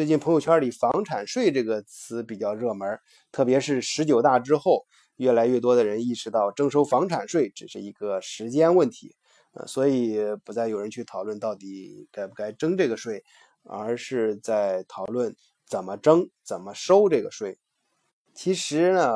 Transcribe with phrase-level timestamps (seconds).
[0.00, 2.98] 最近朋友圈里“房产税”这个词比较热门，
[3.30, 9.14] 特别是十九大之后，越来越多的人意识到征收房产税只是一个时间问题，
[9.52, 13.22] 呃，所以不再有人去讨论到底该不该征这个税，
[13.64, 15.36] 而是在讨论
[15.66, 17.58] 怎么征、怎么收这个税。
[18.34, 19.12] 其实呢，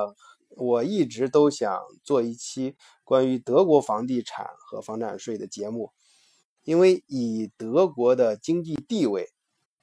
[0.51, 5.93] 我一直都想做一期关于德国房地产和房产税的节目，
[6.63, 9.31] 因为以德国的经济地位。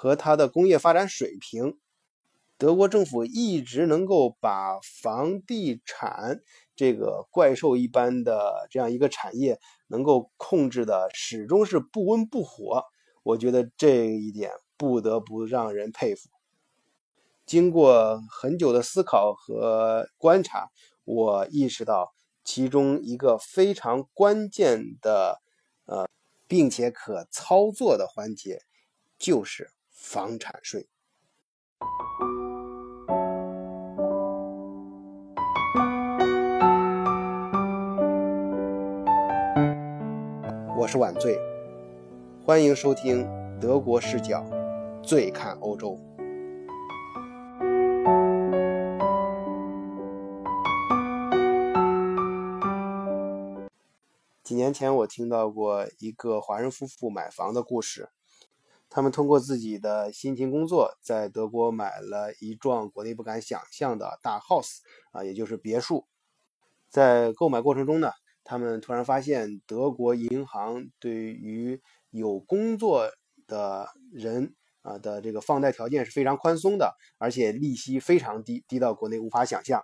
[0.02, 1.78] 和它的工业发展水平，
[2.58, 6.42] 德国政府一直能够把房地产
[6.76, 12.84] 这个怪兽一般的这样一个产业能够控制的始终是不温不火，
[13.22, 16.30] 我觉得这一点不得不让人佩服。
[17.46, 20.72] 经过很久的思考和观察，
[21.04, 22.12] 我意识到
[22.44, 25.44] 其中一个非常关键的，
[25.86, 26.10] 呃，
[26.48, 28.64] 并且可操作的环节
[29.20, 29.70] 就是。
[30.02, 30.88] 房产税。
[40.76, 41.40] 我是晚醉，
[42.44, 43.26] 欢迎收听
[43.60, 44.44] 德国视角，
[45.04, 45.98] 醉看欧洲。
[54.44, 58.10] 几年前，我听到过一个华人夫妇买房的故事。
[58.94, 64.80] 他们通过自己的辛勤工作，在德国买了一幢国内不敢想象的大 house
[65.14, 66.06] 啊，也就是别墅。
[66.90, 68.12] 在购买过程中呢，
[68.44, 73.10] 他们突然发现，德国银行对于有工作
[73.48, 79.82] 的人啊的这个放贷条件是非常宽松的，而且利息非常低，低到国内无法想象。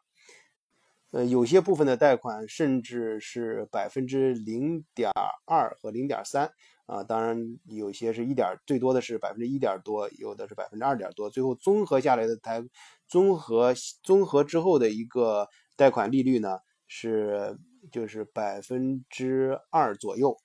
[1.11, 5.09] 呃，有些部分的贷款甚至是百分之零点
[5.45, 6.51] 二和零点三。
[6.87, 12.63] 啊，当然有些是一点，最多的是百分之一点多，有的是百分之二点多，最后综合下来的贷，
[13.09, 17.59] 综合综合之后的一个贷款利率呢是
[17.91, 20.37] 就是百分之二左右。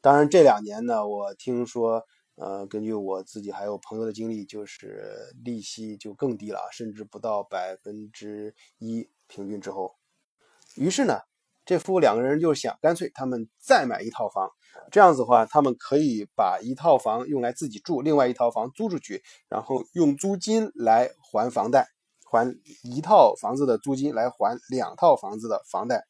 [0.00, 2.04] 当然这两年呢，我听说，
[2.34, 9.94] 呃，根据我自己还有朋友的经历，就是利息就更低了，甚至不到百分之一平均之后。
[10.74, 11.20] 于是呢。
[11.66, 14.50] 这夫妇两个人就想，干脆他们再买一套房，
[14.90, 21.86] 这样子的话，他们可以把一套房用来自己住，另外一套房租出去，然后用租金来还房贷，
[22.30, 26.04] 还一套房子的租金来还两套房子的房贷。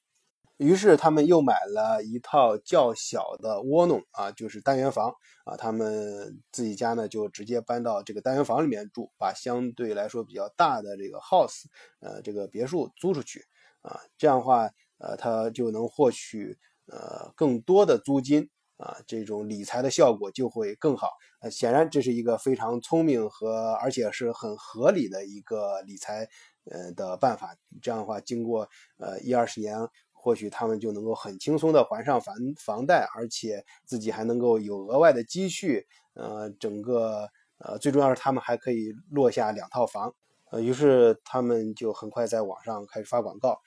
[0.56, 5.12] 于是他们又买了一套较小的窝弄啊，就是单元房
[5.44, 11.64] 啊，他们自己家呢就直接搬到这个单元房里面住，把相对来说比较大的这个 house，
[12.00, 13.44] 呃，这个别墅租出去
[13.82, 14.70] 啊，这样的话。
[15.02, 21.10] 呃，他就能获取呃更多的租金啊，这种理财的效果就会更好。
[21.41, 26.26] 呃，显然这是一个非常聪明和而且是很合理的一个理财
[26.64, 27.54] 呃的办法。
[27.82, 29.76] 这样的话，经过呃一二十年，
[30.12, 35.86] 或许他们就能够很轻松的还上房房贷，而且自己还能够有额外的积蓄。
[36.14, 40.14] 呃，整个呃最重要是他们还可以落下两套房。
[40.50, 43.60] 呃，于是他们就很快在网上开始发广告。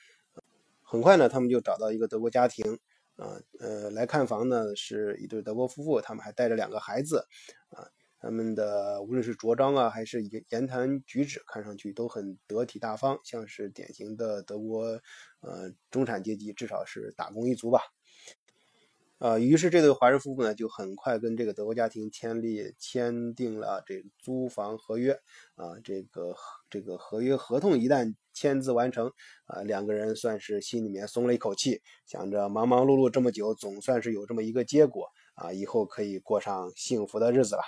[0.82, 2.78] 很快呢，他们就找到一个德国家庭，
[3.16, 7.26] 啊，呃，来看房呢是一对德国夫妇，他们还带着两个孩子，
[7.70, 7.86] 啊，
[8.20, 15.00] 他们的无论是着装啊，还是言言谈举止，看上去都很得体大方，像是典型的德国，
[15.42, 17.82] 呃，中产阶级，至少是打工一族吧。
[19.20, 25.14] 呃，于是这对华人夫妇呢，就很快跟这个德国家庭签立签订了这租房合约。
[25.56, 26.36] 啊，这个
[26.70, 29.12] 这个合约合同一旦签字完成，
[29.46, 37.62] 啊，两个人算是心里面松了一口气，想着忙忙碌碌这么久，总算是有这么一个结果啊，以后可以过上幸福的日子了。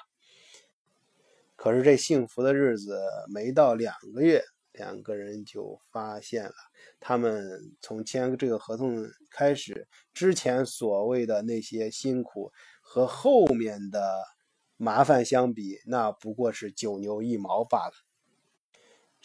[1.55, 2.99] 可是这幸福的日子
[3.33, 4.43] 没到两个月。
[4.77, 6.53] 两个人就发现了，
[6.99, 7.49] 他们
[7.79, 14.21] 从签这个合同开始之前所谓的那些辛苦和后面的
[14.75, 17.93] 麻烦相比，那不过是九牛一毛罢了。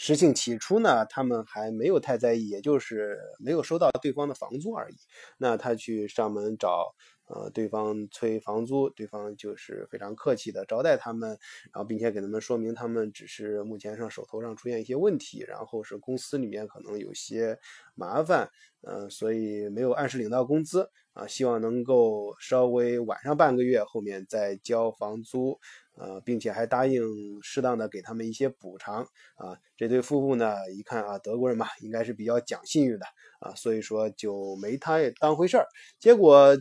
[0.02, 4.96] 实情起初呢，他们还没有太在意，也就是没有收到对方的房租而已。
[5.38, 6.94] 那他去上门找。
[7.32, 11.28] 呃，对方催房租，对方就是非常客气的招待他们，
[11.72, 17.56] 然后并且给他们说明他们只是目前上手头上出现一些问题，然后是公司里面可能有些
[17.94, 18.50] 麻烦，
[18.82, 25.56] 嗯，所以没有按时领到工资啊，希望能够稍微晚上半个月，后面再交房租。
[26.00, 27.02] 呃，并且还答应
[27.42, 29.02] 适当的给他们一些补偿
[29.36, 29.56] 啊。
[29.76, 33.04] 这对夫妇呢，一看啊，德国人嘛，应该是比较讲信誉的
[33.40, 35.66] 啊，所以说就没太当回事儿。
[35.98, 36.56] 结果，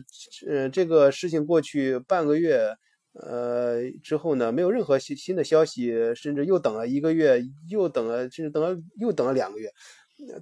[0.46, 2.76] 呃，这个事情过去半个月，
[3.14, 9.72] 呃，之后呢，没有任何新新的消息，甚至又等了一个月，又等了，甚至等了又等了两个月，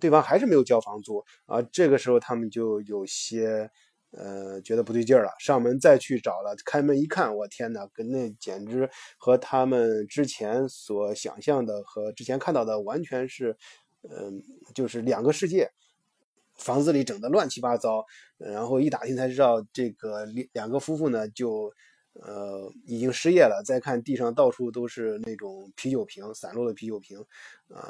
[0.01, 1.63] 对方还是没有交房租啊。
[1.73, 3.71] 这个时候他们就有些
[4.11, 8.89] 呃觉得不对劲儿了，上门再去找了，开门一看，我天哪，跟那简直
[9.19, 13.57] 和他们之前所想象的和之前看到的完全是，
[14.03, 14.43] 嗯，
[14.75, 15.71] 就是两个世界。
[16.57, 18.05] 房子里整的乱七八糟，
[18.37, 21.73] 然后一打听才知道，这个两个夫妇呢就。
[22.21, 23.63] 呃，已经失业了。
[23.65, 27.17] 再看地上到处都是那种啤酒瓶，散落的啤酒瓶，
[27.69, 27.89] 啊，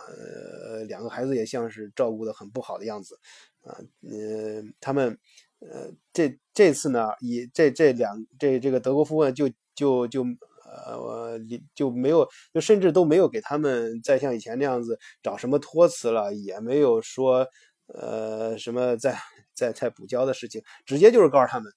[0.86, 3.18] 两个孩子也像是照顾的很不好的样子，
[3.62, 5.18] 啊，嗯，他们，
[5.60, 10.24] 呃，这这次呢，以这这两这这个德国夫妇就就就
[10.64, 11.38] 呃，
[11.74, 17.46] 就没有，就甚至都没有给他们再像以前那样子找什么托词了，也没有说
[17.86, 19.16] 呃什么再
[19.54, 21.72] 再再补交的事情，直接就是告诉他们，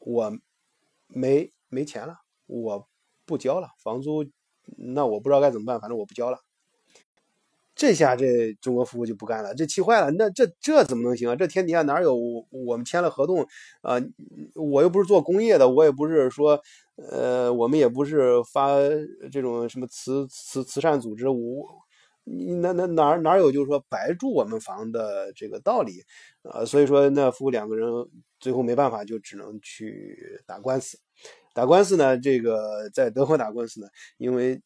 [0.00, 0.32] 我
[1.08, 1.52] 没。
[1.68, 2.14] 没钱了，
[2.46, 2.88] 我
[3.26, 4.24] 不交了房租，
[4.78, 6.38] 那我不知道该怎么办，反正我不交了。
[7.76, 10.10] 这下这中国夫妇就不干了，这气坏了。
[10.12, 11.36] 那这这怎么能行啊？
[11.36, 12.16] 这天底下哪有
[12.50, 13.46] 我们签了合同
[13.82, 14.00] 啊？
[14.54, 16.58] 我又不是做工业的，我也不是说，
[16.96, 18.78] 呃，我们也不是发
[19.30, 21.38] 这种什么慈慈慈善组织，我
[22.62, 26.02] 那那哪哪有就是说白住我们房的这个道理
[26.42, 26.64] 啊？
[26.64, 27.86] 所以说那夫妇两个人
[28.40, 30.98] 最后没办法，就只能去打官司。
[31.54, 32.18] 打官司呢？
[32.18, 33.86] 这个在德国打官司呢，
[34.18, 34.60] 因为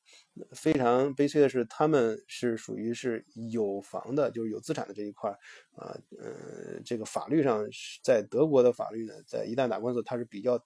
[0.52, 5.30] 非常悲催的是，他们是属于是有房的，就是有资产的这一块
[5.74, 10.62] 啊，呃，这个法律上是在德国的法律呢，在一旦打官司，它是比较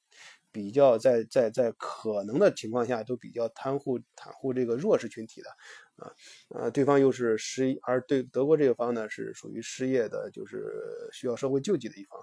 [0.50, 5.50] 比较在在在可能的情况下都比较袒护袒护这个弱势群体的
[5.96, 6.12] 啊，
[6.48, 12.20] 呃，对方又是失，而对德国这个方呢是属于失业的，就是需要社会救济的一方，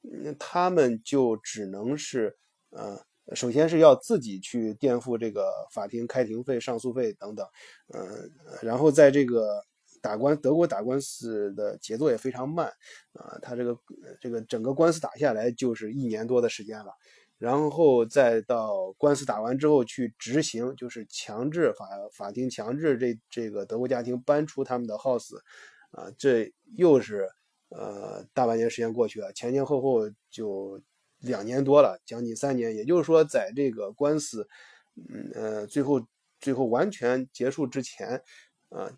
[0.00, 2.36] 那他们就只能是
[2.70, 3.04] 呃。
[3.34, 7.46] 首先是要自己去垫付这个法庭开庭费、上诉费等等，
[7.94, 8.30] 嗯，
[8.60, 9.62] 然后在这个
[10.02, 12.66] 打官德国打官司的节奏也非常慢
[13.12, 13.78] 啊，他这个
[14.20, 16.92] 这个整个官司打下来就是一年多的时间了，
[17.38, 25.36] 然后再到官司打完之后去执行，就是强制法法庭强制这这个德国家庭搬出他们的 house，
[25.92, 27.28] 啊，这又是
[27.68, 30.82] 呃大半年时间过去了，前前后后就。
[31.22, 34.46] 两年多了，将近三年，也就是说，在这个官司，
[34.96, 36.06] 嗯呃，最后
[36.40, 38.22] 最后完全结束之前，
[38.68, 38.90] 啊，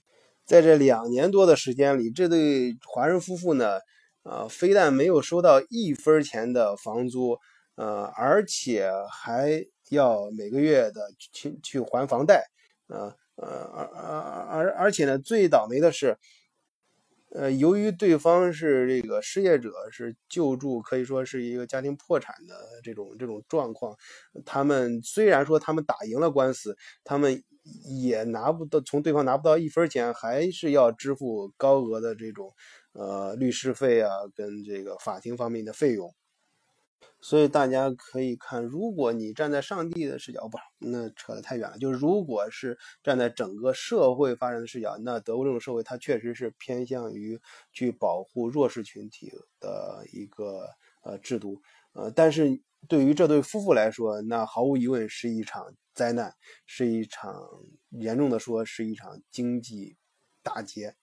[0.45, 3.79] 在这两年多的时间里，这对华人夫妇呢，
[4.23, 7.39] 啊，非但没有收到一分钱的房租，
[7.77, 12.47] 呃，而且还要每个月的去去还房贷，
[12.89, 16.19] 啊呃而而而而且呢，最倒霉的是。
[17.35, 22.55] 呃，由于对方是这个失业者，是救助，可以说是一个家庭破产的
[22.85, 23.97] 这种这种状况。
[24.47, 27.43] 他们虽然说他们打赢了官司，他们
[28.01, 32.53] 也拿不到从对方拿不到一分钱，还是要支付高额的这种
[32.93, 36.15] 呃律师费啊，跟这个法庭方面的费用。
[37.21, 41.79] 所以大家可以看，如果你站在上帝的视角，不，那扯得太远了。
[41.79, 47.41] 就是如果是站在整个社会发展的视角，那德国这种社会，它确实是偏向于
[47.73, 50.69] 去保护弱势群体的一个
[51.03, 51.63] 呃制度。
[51.95, 56.35] 呃，但是对于这对夫妇来说，那毫无疑问是一场灾难，
[56.67, 57.43] 是一场
[57.89, 59.97] 严重的说是一场经济
[60.43, 60.95] 打劫。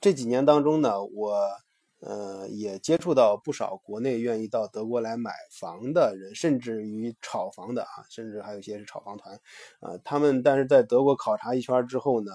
[0.00, 1.65] 这几年当中呢，我。
[2.00, 9.34] 呃，也接触到不少国内愿意到德国来买房的人，甚至于炒房的啊，甚至还有一些是炒房团，
[9.80, 12.32] 啊，他们但是在德国考察一圈之后呢，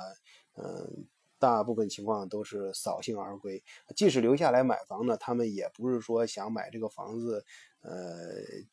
[0.55, 1.05] 嗯，
[1.39, 3.63] 大部分情况都是扫兴而归。
[3.95, 7.45] 即使留下来买房呢，他们也不是说想买这个房子，
[7.81, 7.91] 呃，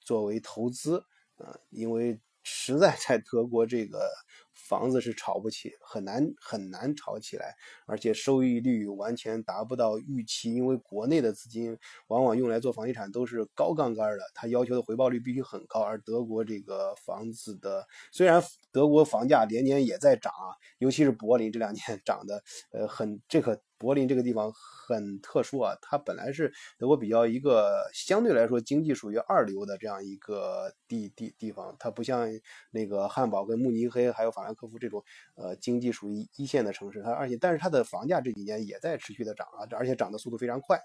[0.00, 1.04] 作为投资
[1.36, 4.08] 啊，因为实在在德国这个。
[4.58, 7.54] 房子是炒不起，很难很难炒起来，
[7.86, 10.52] 而且收益率完全达不到预期。
[10.52, 15.80] 因为国内的资金往往用来做房地产都是高杠杆的，它要求的回报率必须很高。
[15.80, 23.62] 而德国这个房子的，虽然德国房价连年也在涨啊，尤其是柏林这两年涨的，呃，很这个。
[23.78, 32.28] 柏林这个地方很特殊啊，它本来是德国比较一个相对来说经济属于二流的这样一个地地地方，它不像
[32.70, 35.02] 那个汉堡跟慕尼黑还有法兰克福这种
[35.36, 40.78] 呃经济属于一线的城市，它而且但是它的房价这几年也在持续的涨啊，而且涨的速度非常快。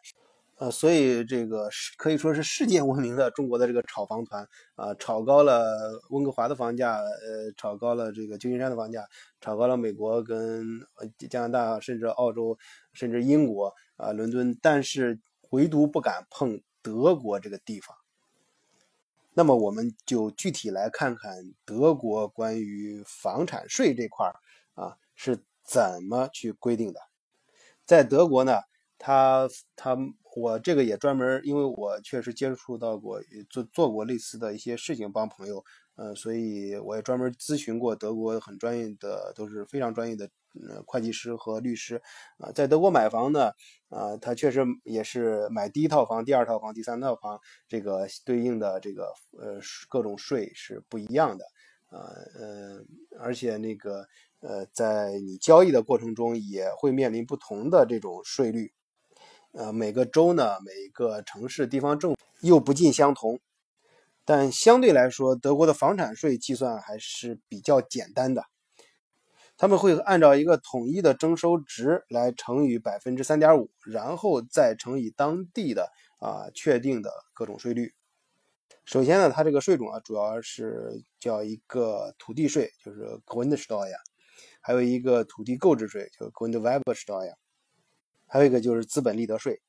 [0.63, 9.05] 呃，所以这个是可以说是世界闻名的中国的这个炒房团啊，炒高了温哥华的房价，呃，炒高了这个旧金山的房价，
[9.41, 10.65] 炒高了美国跟
[11.29, 12.57] 加拿大，甚至澳洲，
[12.93, 17.93] 甚至英国啊，伦敦，但是唯独不敢碰德国这个地方。
[19.33, 24.35] 那么我们就具体来看看德国关于房产税这块儿
[24.75, 27.01] 啊是怎么去规定的。
[27.85, 28.61] 在德国呢，
[28.97, 29.97] 他他
[30.35, 35.63] 我这个也专门，因为我确实接触到过做做过类似的一些事情，帮朋友，
[35.95, 40.29] 呃，所以我也专门咨询过德国很专业的，都是非常专业的。
[40.69, 41.99] 呃，会计师和律师
[42.37, 43.51] 啊，在德国买房呢，
[43.89, 49.59] 啊，他确实也是买第一套房、第二套房、第三套房，这个对应的这个呃
[49.89, 51.43] 各种税是不一样的
[51.89, 52.05] 啊，
[52.39, 52.83] 呃，
[53.19, 54.05] 而且那个
[54.41, 58.71] 呃，在你交易的过程中也会面临不同的这种税率，
[59.53, 63.39] 呃，每个州呢，每个城市地方政府又不尽相同，
[64.25, 68.43] 但相对来说，德国的房产税计算还是比较简单的。
[69.55, 77.93] 他们会按照一个统一的征收值来乘以百分之三点五，然后再乘以当地的啊确定的各种税率。
[78.85, 83.93] 首先呢，它这个税种啊，主要是叫一个土地税，就是 Grundsteuer，
[84.61, 87.35] 还有一个土地购置税，就 Grundwerbsteuer
[88.33, 89.61] 还有一个就是资本利得税。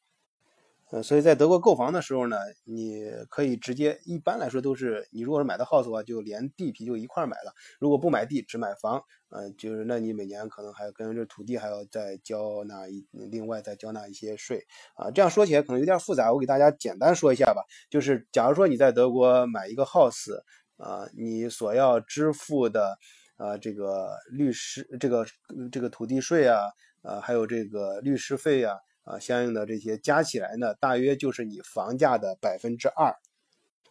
[0.91, 7.53] 呃，所以在德国购房的时候呢，你可以直接，一般来说都是你如果是买的 house 的话，就连地皮就一块儿买了。
[7.79, 15.11] 如果不买地，只买房，呃，就是那你每年可能还要跟这土地还要再交纳一，另外再交纳一些税啊。
[15.11, 17.63] 这样说起来可能有点复杂，我给大家简单说一下吧。
[17.91, 20.35] 就是假如说你在德国买一个 house，
[20.79, 22.97] 啊，你所要支付的
[23.37, 25.27] 啊这个律师这个
[25.71, 26.61] 这个土地税啊，
[27.05, 28.77] 啊还有这个律师费呀。
[29.05, 33.15] 啊，相应的这些加起来呢，大约就是你房价的百分之二。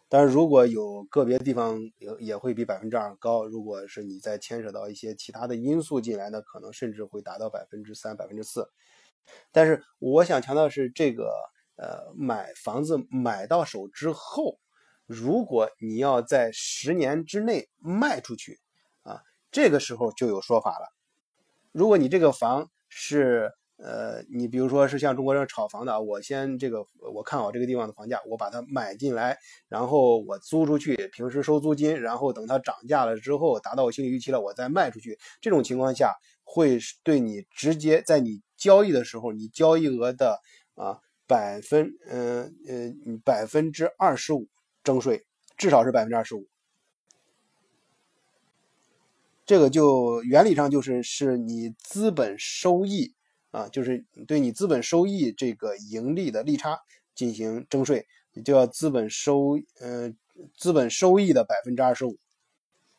[0.08, 8.68] 但是如果有个别地方也也会比百分之二高，如果是你再牵扯到一些其他的因素进来呢，可能甚至会达到百分之三、百分之四。
[9.52, 11.30] 但是我想强调的是，这个
[11.76, 14.58] 呃，买房子买到手之后，
[15.06, 18.58] 如果你要在十年之内卖出去，
[19.04, 19.20] 啊，
[19.52, 20.92] 这个时候就有说法了。
[21.70, 23.50] 如果你这个房是。
[23.76, 29.36] 呃，你比如说是像中国人炒房的，我先这个我看好这个地方的房价，我把它买进来，
[29.68, 35.18] 然后我租出去，平时收租金，然后等它涨价了之后，达到我心理预期了，我再卖出去。
[35.40, 40.38] 这种情况下，会对你直接在你交易的时候，你交易额的
[40.76, 44.46] 啊百分，嗯嗯百分之二十五
[44.84, 46.46] 征税，至少是百分之二十五。
[49.44, 53.14] 这个就原理上就是是你资本收益。
[53.50, 56.76] 啊，就是对你资本收益这个盈利的利差
[57.14, 60.16] 进行征税，你就叫资本收，嗯，
[60.58, 62.18] 资本收益的百分之二十五。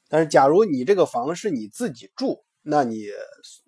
[0.08, 3.08] 但是，假如你这个房是你自己住，那你，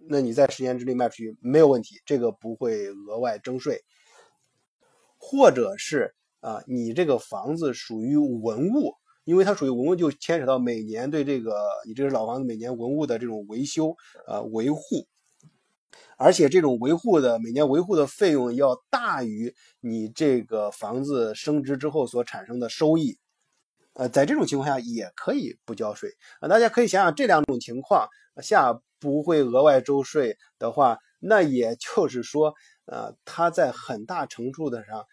[0.08, 3.84] 那你在十年之内卖出去没有问题，这个不会额外征税。
[5.18, 8.94] 或者是啊，你这个房子属于文物，
[9.28, 11.54] 因为它属于文物，就牵扯到每年对这个
[11.86, 13.94] 你这个老房子每年文物的这种维修
[14.26, 14.80] 啊维护。
[16.18, 23.20] 而且这种维护的每年维护的费用要大于你这个房子升值之后所产生的收益，
[23.96, 26.48] 呃，在这种情况下也可以不交税啊。
[26.48, 28.08] 大家可以想想这两种情况
[28.42, 32.54] 下不会额外收税的话，那也就是说，
[32.86, 35.06] 呃，它在很大程度的上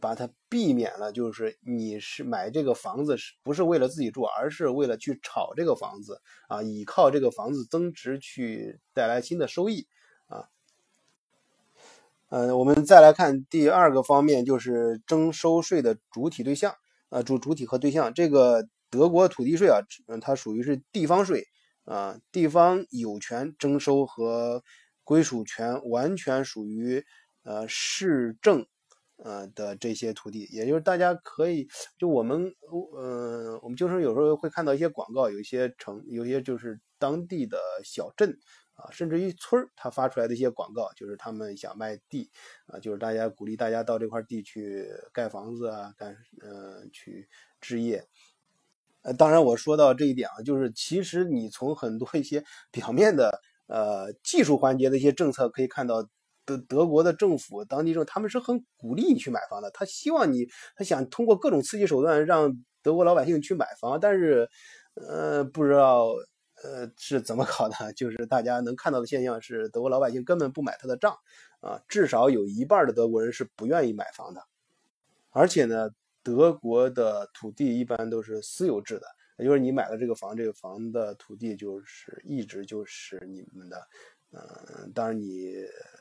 [0.00, 9.86] 把它避免了，就是你是买这个房子是不是为了自己住，而是为了去炒这个房子啊，依靠这个房子增值去带来新的收益。
[10.26, 10.48] 啊，
[12.28, 16.74] 呃，我们再来看第二个方面，就是征收税的主体对象，
[17.08, 18.14] 啊，主主体和对象。
[18.14, 21.44] 这个德国土地税啊，嗯，它属于是地方税
[21.84, 24.62] 啊，地方有权征收和
[25.02, 27.04] 归属权完全属于
[27.42, 28.66] 呃市政
[29.24, 32.52] 呃的这些土地，也就是大家可以就我们
[32.96, 38.36] 呃我们就是有时候会看到一些广告，有一些城，有些就是当地的小镇。
[38.80, 42.30] 啊，甚至于村儿，他发出来的一些广告，就是他们想卖地，
[42.64, 47.28] 啊，就是大家鼓励大家到这块地去盖房子啊，干，呃，去
[47.60, 48.02] 置业。
[49.02, 56.08] 呃，当然我说到这一点啊，就是其实你从很多一些表面的，呃，技术环节的一些政策可以看到，
[56.58, 62.52] 德德国的政府当地政府他们是很鼓励你去买房的，他希望你，他想通过各种刺激手段让
[62.82, 64.48] 德国老百姓去买房，但是，
[64.94, 66.08] 呃，不知道。
[66.62, 67.90] 呃，是怎么搞的？
[67.94, 71.16] 就是大家能看到的现象是，德国老百姓根本不买他的账，
[71.60, 74.42] 啊，至少有一半的德国人是不愿意买房的。
[75.30, 75.88] 而且呢，
[76.22, 79.06] 德国的土地一般都是私有制的，
[79.38, 83.80] 也就是你买了这个房，这个房的土地就是一直就是你们的，
[84.32, 85.52] 嗯，当然你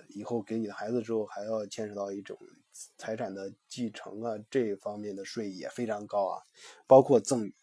[0.10, 2.38] 以后给你的孩子之后，还要牵扯到一种
[2.98, 6.42] 财产的继承啊，这方面的税也非常高啊，
[6.88, 7.56] 包括赠与，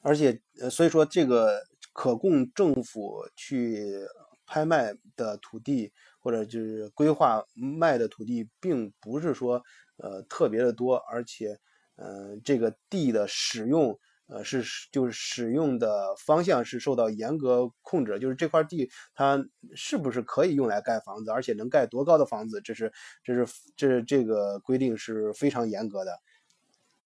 [0.00, 4.06] 而且呃，所以说这个可供政府去
[4.46, 9.62] 拍卖的土地，或者就是规划卖的土地，并不是说
[9.98, 11.58] 呃特别的多，而且
[11.96, 13.98] 嗯，这个地的使用。
[14.28, 26.12] 呃，是就是使用的方向是受到严格控制，就是这块地它是不是可以用来盖房子，而且能盖多高的房子，这是这是这这个规定是非常严格的。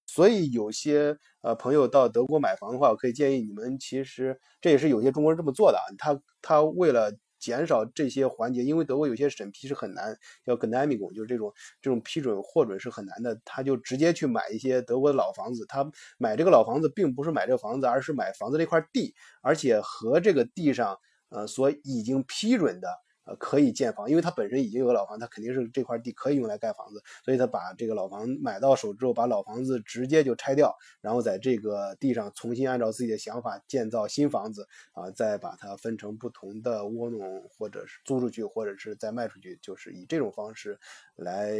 [0.06, 7.12] 所以有些呃朋友到德国买房的话，我可以建议你们，其实这也是有些中国人这么做的，他他为了。
[7.46, 13.40] 减少这些环节，因为德国有些审批是很难，叫 g n a m i g u 就是这种这种批准获准是很难的。
[13.44, 15.88] 他就直接去买一些德国的老房子，他
[16.18, 20.98] 买这个老房子，并不是买这个房子，而是买房子那块地，而且和这个地上
[21.28, 22.88] 呃所已经批准的。
[23.26, 40.78] 呃，可以建房，因为他本身已经有个老房，他肯定是这块地可以用来盖房子，所以他把这个老房买到手之后，把老房子直接就拆掉，然后在这个地上重新按照自己的想法建造新房子啊，再把它分成不同的窝弄，或者是租出去，或者是再卖出去，就是以这种方式
[41.16, 41.56] 来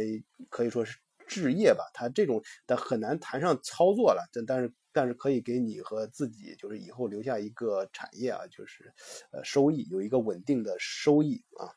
[0.49, 0.97] 可以说是
[1.27, 1.83] 置业吧。
[1.93, 4.71] 他这种但很难谈上操作了，但但是。
[4.97, 8.91] 但是可以给你和自己，就是以后留下一个产业啊，就是
[9.29, 11.69] 呃收益有一个稳定的收益啊。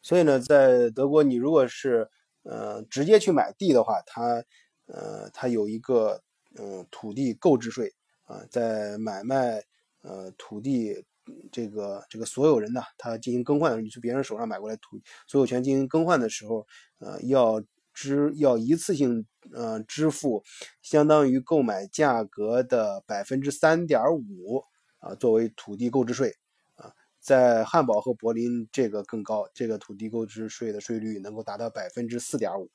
[0.00, 2.08] 所以呢，在德国，你如果是
[2.44, 4.44] 呃直接去买地的话，它
[4.86, 6.22] 呃它有一个
[6.54, 7.92] 嗯土地购置税
[8.22, 9.64] 啊，在买卖
[10.02, 11.04] 呃土地
[11.50, 16.64] 这个这个所有人呢，他进行更换，你从别人手上买过来土所有权进行更换的时候，
[17.00, 17.60] 呃要。
[17.98, 20.44] 支要一次性呃支付，
[20.80, 24.62] 相当于购买价格的百分之三点五
[25.00, 26.36] 啊，作为土地购置税
[26.76, 32.70] 啊，在汉堡和柏林这个更高，这个土地购置税的税率能够达到百分之四点五。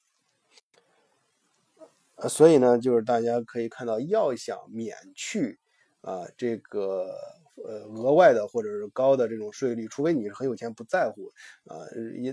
[2.15, 5.57] 呃，所以呢，就是大家可以看到，要想免去
[6.01, 7.15] 啊这个
[7.55, 11.31] 呃额外的或者是高的这种税率，除非你是很有钱不在乎
[11.63, 11.79] 啊，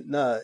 [0.09, 0.41] 那。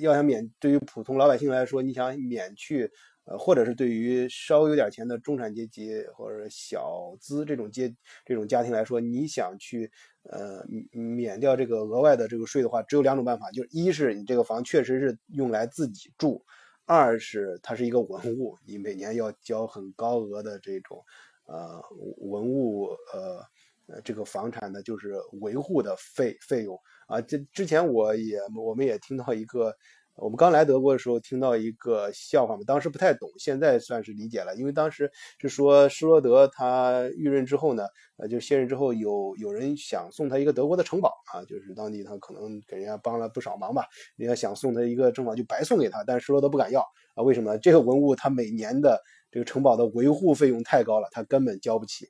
[0.00, 2.90] 要想免，对于普通老百姓来说，你想免去，
[3.24, 9.90] 呃，或者是对于稍微有点钱的中产阶级或者小资这种阶这种家庭来说，你想去，
[10.24, 16.44] 呃，免掉这个额外的这个税的话，只有两种办法，就是一是你这个房确实是用来自己住，
[16.84, 21.02] 二是它是一个文物，你每年要交很高额的这种，
[21.46, 21.82] 呃，
[22.18, 23.44] 文物，呃。
[23.88, 25.12] 呃，这个房产的，就是
[25.42, 27.20] 维护的费费用啊。
[27.20, 29.74] 这之前我也我们也听到一个，
[30.16, 34.54] 我们刚来德国的时候听到一个笑话嘛，当时不太懂，现在算是理解了。
[34.56, 43.84] 因为当时是说施罗德他遇任之后呢，呃，就卸任之后有有人想送他一个德国的城堡啊，就是当地他可能给人家帮了不少忙吧，
[44.16, 46.80] 人家想送他一个城堡就白送给他，但是施罗德不敢要
[47.14, 47.22] 啊。
[47.22, 47.58] 为什么？
[47.58, 52.08] 这个文物他每年的这个城堡的维护费用太高了，他根本交不起。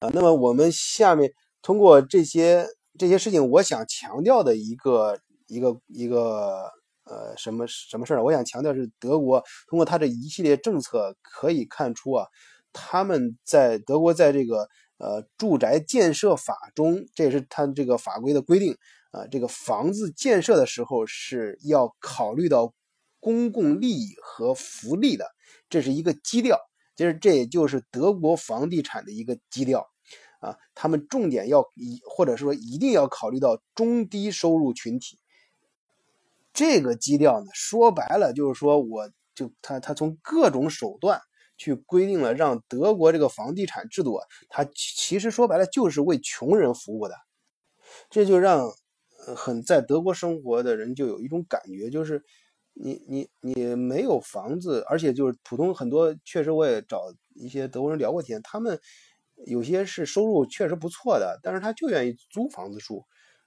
[0.00, 2.66] 啊，那么我们下面通过这些
[2.98, 6.70] 这些事情，我想强调的一个一个一个
[7.04, 8.22] 呃什么什么事儿？
[8.22, 12.26] 我想强调是德国通过他这一系列政策可以看出啊，
[12.72, 18.76] 他们在德国在这个呃住宅建设法中，这也是他这个法规的规定
[19.10, 22.72] 啊，这个房子建设的时候是要考虑到
[23.20, 25.26] 公共利益和福利的，
[25.68, 26.58] 这是一个基调。
[26.96, 29.84] 其实这也就是德国房地产的一个基调，
[30.44, 35.18] 啊，他们重点要一或者说一定要考虑到中低收入群体。
[36.52, 41.20] 这个基调呢，说白了就是说，我就他他从各种手段
[41.56, 47.14] 去规定了，让德国这个房地产制度啊，它其实说白了就是为穷人服务的。
[48.10, 48.70] 这就让
[49.36, 52.22] 很在德国生活的人就有一种感觉，就是。
[52.76, 57.02] 你你你没有房子，而且就是普通很多，确实我也找
[57.32, 58.80] 一些德国人聊过天，他们
[59.46, 63.04] 有些是收入确实不错的，但是他就愿意租房子住，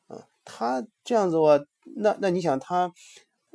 [0.07, 1.59] 啊，他这样子的话，
[1.95, 2.91] 那那你想他，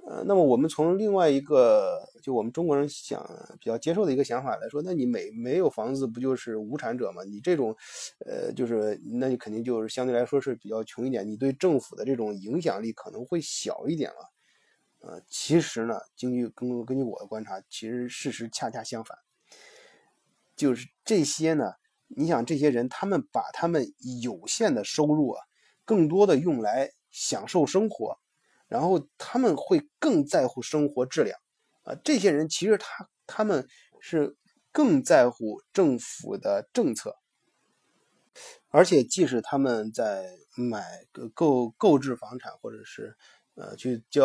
[0.09, 3.25] 呃，那么我们从另外一个就我们中国人想
[3.61, 7.23] 比较接受的一个想法来说，那你没没有房子不就是无产者吗？
[7.25, 7.77] 你这种，
[8.27, 14.33] 呃，就是那你肯定就是相对来说是比较穷一点，你对政府的这种影响力可能会小一点了。
[15.01, 19.19] 呃，其实呢，根据根根据我的观察，其实事实恰恰相反，
[20.55, 21.73] 就是这些呢，
[22.17, 25.43] 你想这些人，他们把他们有限的收入啊，
[25.85, 28.19] 更多的用来享受生活，
[28.69, 31.39] 然后他们会更在乎生活质量
[31.83, 31.95] 啊。
[32.05, 33.67] 这些人其实他他们
[34.01, 34.37] 是
[34.71, 37.17] 更在乎政府的政策。
[38.69, 40.25] 而且即使他们在
[40.57, 43.15] 买购购置房产或者是
[43.55, 44.25] 呃去交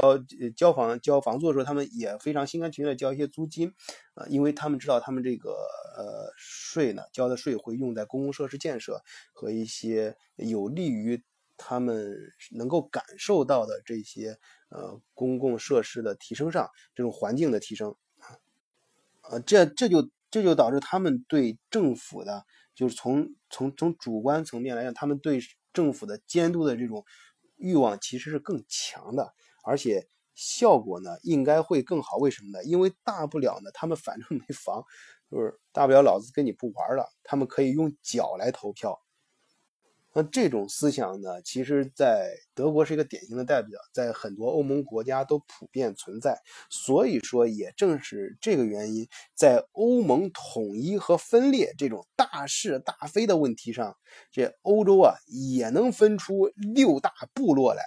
[0.56, 3.74] 交房交房租的时候，他们也非常心甘情愿的交一些租金，
[4.14, 5.52] 啊，因为他们知道他们这个
[5.98, 9.02] 呃税呢交的税会用在公共设施建设
[9.34, 11.24] 和一些有利于
[11.58, 12.16] 他们
[12.52, 14.38] 能够感受到的这些
[14.70, 18.38] 呃公共设施的提升上，这种环境的提升啊，
[19.30, 22.46] 呃这这就这就导致他们对政府的。
[22.76, 25.40] 就是从从从主观层面来讲，他们对
[25.74, 27.04] 政府的监督的这种
[27.58, 32.18] 欲望其实是更强的，而且效果呢应该会更好。
[32.18, 32.64] 为什么呢？
[32.64, 34.84] 因为大不了呢，他们反正没房，
[35.30, 39.00] 就是大不了老子跟你不玩了，他们可以用脚来投票。
[40.18, 46.36] 那这种思想呢，其实在德国是一个典型的代表，在很多欧盟国家都普遍存在。
[46.72, 53.96] 所以说，也正是这个原因，在欧盟统一和分裂这种大是大非的问题上，
[54.32, 57.84] 这欧洲啊也能分出六大部落来。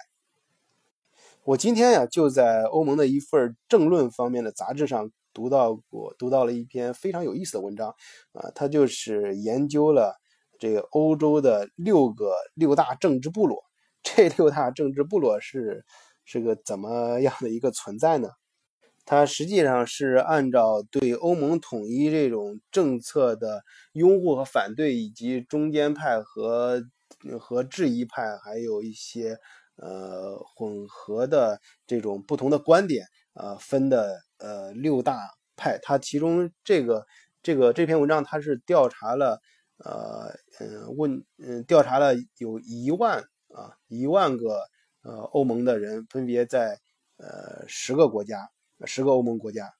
[1.43, 7.93] 我今天呀，就在欧盟的一份政论方面的杂志上读到过，读到了一篇非常有意思的文章
[8.31, 10.20] 啊，它就是研究了。
[10.61, 13.63] 这个欧洲的六个六大政治部落，
[14.03, 15.83] 这六大政治部落是
[16.23, 18.29] 是个怎么样的一个存在呢？
[19.05, 26.83] 它实际上是按照对欧盟统一这种政策的拥护和反对，以及中间派和
[27.39, 29.39] 和质疑派，还有一些
[29.77, 35.17] 呃混合的这种不同的观点呃分的呃六大
[35.55, 35.79] 派。
[35.81, 37.03] 它其中这个
[37.41, 39.39] 这个这篇文章，它是调查了。
[39.83, 43.19] 呃嗯问嗯调查了有一万
[43.53, 44.59] 啊一万个
[45.03, 46.79] 呃欧盟的人分别在
[47.17, 48.49] 呃十个国家
[48.85, 49.73] 十个欧盟国家，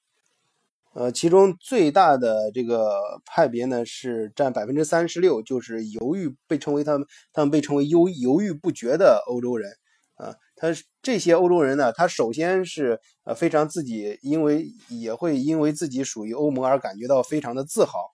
[0.94, 9.72] 呃其中最大的这个派别呢是占百分之三十六，就是犹豫被称为他们他们被称为犹犹豫不决的欧洲人
[10.14, 10.68] 啊，他
[11.00, 18.12] 这些欧洲人呢，他首先是呃非常自己因为也会因为自己属于欧盟而感觉到非常的自豪。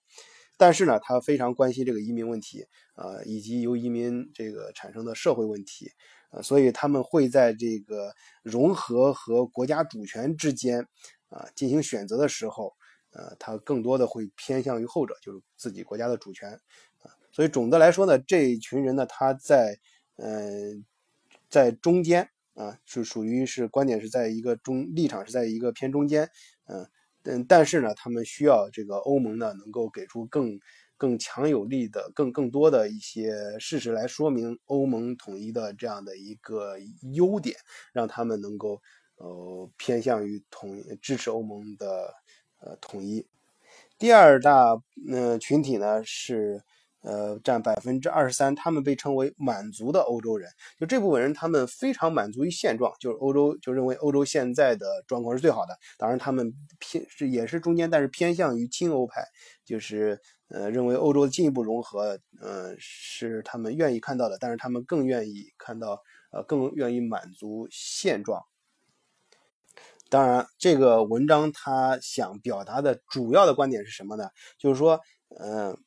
[0.59, 5.89] 但是呢，他非常关心这个移民问题啊，以及由移民这个产生的社会问题
[6.31, 8.11] 啊，所以他们会在这个
[8.43, 10.85] 融合和国家主权之间
[11.29, 12.73] 啊进行选择的时候，
[13.11, 17.07] 呃，他更多的会偏向于后者，就是自己国家的主权啊。
[17.31, 19.79] 所以总的来说呢，这一群人呢，他在
[20.17, 20.83] 嗯
[21.49, 26.29] 在中间啊，是属于是观点是在一个中立场是在一个偏中间，
[26.65, 26.85] 嗯。
[27.23, 30.59] 嗯，但是呢，他们需要这个欧盟呢，能够给出更
[30.97, 36.77] 更强有力的、更更多的一些事实来说明欧盟统一的这样的一个
[37.13, 37.55] 优点，
[37.93, 38.81] 让他们能够
[39.17, 42.13] 呃偏向于统支持欧盟的
[42.61, 43.27] 呃统一。
[43.97, 46.63] 第二大嗯群体呢是。
[47.01, 50.49] 呃，占百分之二十三，他们被称为满足的欧洲人。
[50.77, 55.77] 就这部分人，他们非常满足于现状，就是欧洲就认为欧洲现在的状况是最好的。
[55.97, 59.23] 当然，他们偏是也是中间，但是偏向于亲欧派，
[59.63, 64.37] 就是呃认为欧洲的进一步融合，呃是他们愿意看到的。
[64.37, 68.43] 但是他们更愿意看到，呃更愿意满足现状。
[70.09, 74.29] 当然，这个文章他想表达的主要的观点是什么呢？
[74.57, 74.99] 就是说，
[75.39, 75.77] 嗯。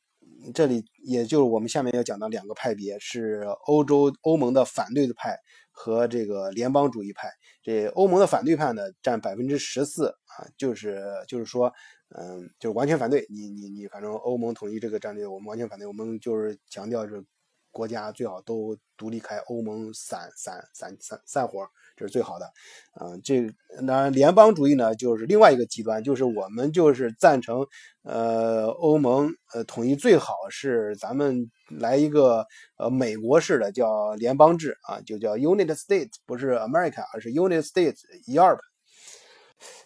[0.53, 5.37] 这里也就是我们下面要讲的两个派别，是欧洲欧盟的反对派
[5.71, 7.29] 和这个联邦主义派。
[7.61, 11.71] 这欧盟的反对派呢，占百分之十四啊，就是就是说，
[12.17, 15.87] 嗯，就是完全反对你你你，反正欧盟统一这个战略，我们完全反对。
[15.87, 17.23] 我们就是强调是
[17.71, 21.67] 国家最好都独立开，欧盟散散散散散伙。
[21.95, 22.51] 这是最好的，
[22.99, 23.47] 嗯，这
[23.85, 27.67] 当然联邦主义呢，就是另外一个极端，就是我们就是赞成，
[28.01, 38.59] 呃，欧盟呃统一最好是咱们来一个呃美国式的叫联邦制啊，就叫 Unit States，不是 America，而是 Unit States Europe。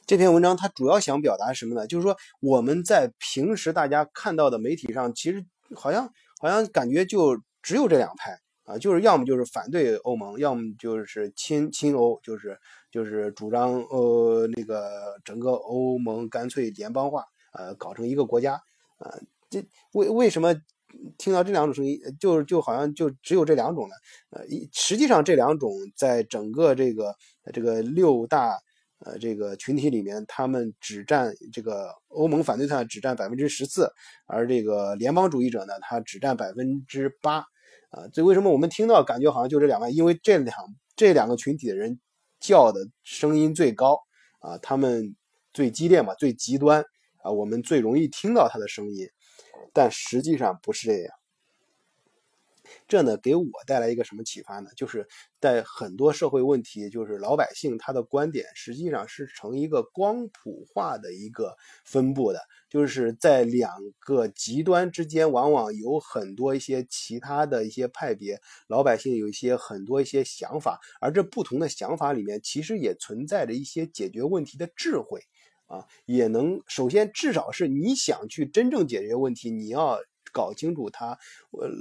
[0.05, 1.85] 这篇文章它主要想表达什么呢？
[1.85, 8.39] 就是说我们在平时大家看到的媒体上，其实好像好像感觉就只有这两派。
[8.67, 12.59] 啊，就是要么就是反对欧盟，要么就是亲亲欧，就是
[12.91, 18.55] 就是主张呃那个整个欧盟干脆联邦化，呃搞成一个国家，
[18.97, 19.09] 啊，
[19.49, 20.53] 这为为什么
[21.17, 23.95] 听到这两种声音，就就好像就只有这两种呢？
[24.31, 27.15] 呃，一实际上这两种在整个这个
[27.53, 28.59] 这个六大
[28.99, 33.89] 呃这个群体里面，他们只占这个欧盟反对派只占百分之十四，
[34.25, 37.45] 而这个联邦主义者呢，他只占百分之八。
[37.89, 39.93] 啊，这为什么我们听到感觉好像就这两万？
[39.93, 40.55] 因为这两
[40.95, 41.99] 这两个群体的人
[42.39, 43.99] 叫的声音最高
[44.39, 45.15] 啊，他们
[45.53, 46.83] 最激烈嘛，最极端
[47.23, 49.07] 啊，我们最容易听到他的声音。
[49.73, 51.16] 但实际上不是这样。
[52.87, 54.69] 这呢给我带来一个什么启发呢？
[54.75, 55.07] 就是
[55.39, 75.21] 在很多社会问题，就是老百姓他的观点实际上是成一个光谱化的一个分布的，就是在两个极端之间，往往有很多一些其他的一些派别，老百姓有一些很多一些想法，而这不同的想法里面，其实也存在着一些解决问题的智慧。
[75.67, 79.99] 啊，也能首先至少是你想去真正解决问题，你要
[80.31, 81.17] 搞清楚他，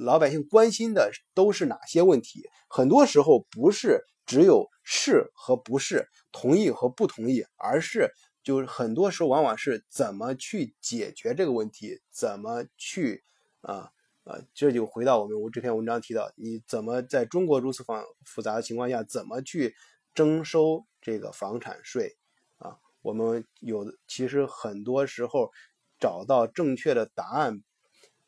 [0.04, 2.48] 老百姓关心的都是哪些问题。
[2.68, 8.10] 很多时候不是只有是和不是，同意和不同意，而是
[8.42, 13.24] 就是很多时候往往是怎么去解决这个问题，怎么去
[13.60, 13.90] 啊
[14.24, 19.74] 啊，这就回到我们我这篇文章提到，你怎么在中国如此繁复杂的情况下，怎么去
[20.14, 22.16] 征收这个房产税
[22.58, 22.78] 啊。
[23.02, 25.52] 我们有其实很多时候
[26.00, 27.62] 找到正确的答案，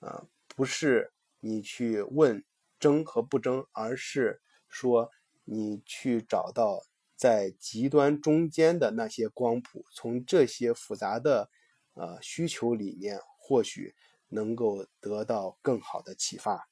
[0.00, 2.44] 啊，不是你去问
[2.78, 5.10] 争和不争，而是说
[5.44, 6.84] 你去找到
[7.16, 11.50] 在极端中间的那些光谱，从这些复杂的
[11.94, 13.94] 呃需求里面，或许
[14.28, 16.68] 能够得到更好的启发。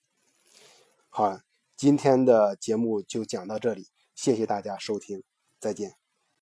[1.09, 1.41] 好，
[1.75, 5.25] 今天的节目就讲到这里，谢谢大家收听，
[5.59, 6.06] 再见。